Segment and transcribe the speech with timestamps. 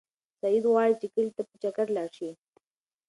[0.41, 2.29] سعید غواړي چې کلي ته په چکر لاړ شي.